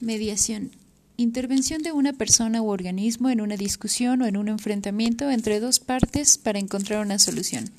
[0.00, 0.72] Mediación.
[1.16, 5.80] Intervención de una persona u organismo en una discusión o en un enfrentamiento entre dos
[5.80, 7.70] partes para encontrar una solución.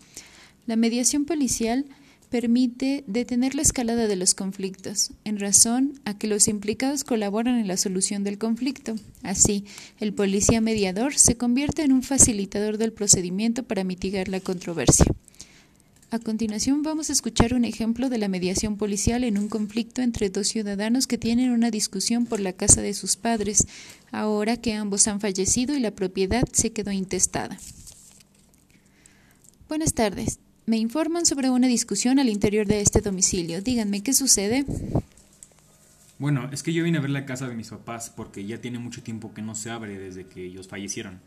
[0.65, 1.85] La mediación policial
[2.31, 7.67] permite detener la escalada de los conflictos, en razón a que los implicados colaboran en
[7.67, 8.95] la solución del conflicto.
[9.21, 9.65] Así,
[9.99, 15.05] el policía mediador se convierte en un facilitador del procedimiento para mitigar la controversia.
[16.09, 20.29] A continuación vamos a escuchar un ejemplo de la mediación policial en un conflicto entre
[20.29, 23.67] dos ciudadanos que tienen una discusión por la casa de sus padres,
[24.13, 27.57] ahora que ambos han fallecido y la propiedad se quedó intestada.
[29.67, 30.39] Buenas tardes.
[30.65, 33.62] Me informan sobre una discusión al interior de este domicilio.
[33.62, 34.65] Díganme, ¿qué sucede?
[36.20, 38.79] Bueno, es que yo vine a ver la casa de mis papás porque ya tiene
[38.79, 41.20] mucho tiempo que no se abre desde que ellos fallecieron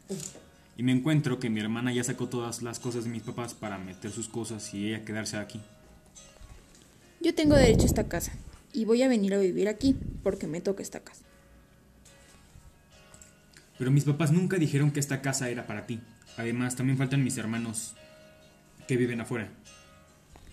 [0.80, 3.76] y me encuentro que mi hermana ya sacó todas las cosas de mis papás para
[3.76, 5.60] meter sus cosas y ella quedarse aquí.
[7.20, 8.32] Yo tengo derecho a esta casa
[8.72, 11.22] y voy a venir a vivir aquí porque me toca esta casa.
[13.76, 16.00] Pero mis papás nunca dijeron que esta casa era para ti.
[16.38, 17.94] Además, también faltan mis hermanos
[18.88, 19.50] que viven afuera.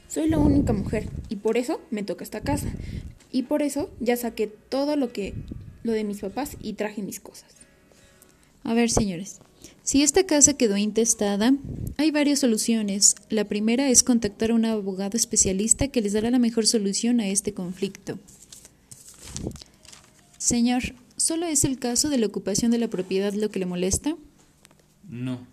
[0.10, 2.68] Soy la única mujer y por eso me toca esta casa.
[3.32, 5.36] Y por eso ya saqué todo lo que
[5.84, 7.56] lo de mis papás y traje mis cosas.
[8.66, 9.40] A ver, señores,
[9.88, 11.54] si esta casa quedó intestada,
[11.96, 13.16] hay varias soluciones.
[13.30, 17.28] La primera es contactar a un abogado especialista que les dará la mejor solución a
[17.30, 18.20] este conflicto.
[20.38, 24.18] Señor, ¿solo es el caso de la ocupación de la propiedad lo que le molesta?
[25.08, 25.48] No,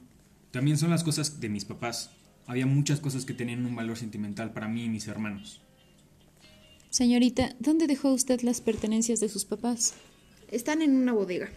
[0.50, 2.10] también son las cosas de mis papás.
[2.46, 5.60] Había muchas cosas que tenían un valor sentimental para mí y mis hermanos.
[6.90, 9.94] Señorita, ¿dónde dejó usted las pertenencias de sus papás?
[10.50, 11.50] Están en una bodega.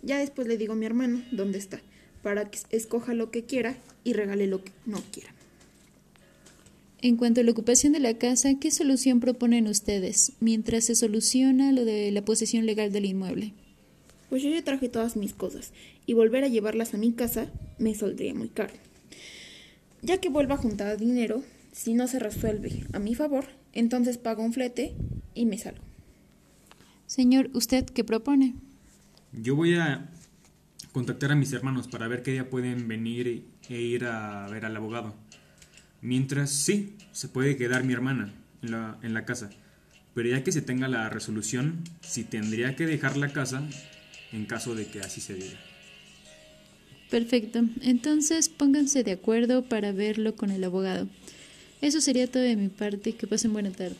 [0.00, 1.80] Ya después le digo a mi hermano dónde está
[2.22, 5.32] para que escoja lo que quiera y regale lo que no quiera.
[7.02, 11.72] En cuanto a la ocupación de la casa, ¿qué solución proponen ustedes mientras se soluciona
[11.72, 13.54] lo de la posesión legal del inmueble?
[14.28, 15.72] Pues yo ya traje todas mis cosas
[16.06, 17.46] y volver a llevarlas a mi casa
[17.78, 18.74] me saldría muy caro.
[20.02, 21.42] Ya que vuelva a juntar dinero,
[21.72, 24.92] si no se resuelve a mi favor, entonces pago un flete
[25.34, 25.82] y me salgo.
[27.06, 28.54] Señor, ¿usted qué propone?
[29.32, 30.10] Yo voy a
[30.92, 34.76] contactar a mis hermanos para ver qué día pueden venir e ir a ver al
[34.76, 35.14] abogado.
[36.02, 39.50] Mientras, sí, se puede quedar mi hermana en la, en la casa,
[40.14, 43.62] pero ya que se tenga la resolución, si tendría que dejar la casa
[44.32, 45.58] en caso de que así se diga.
[47.10, 51.08] Perfecto, entonces pónganse de acuerdo para verlo con el abogado.
[51.80, 53.96] Eso sería todo de mi parte, que pasen buena tarde.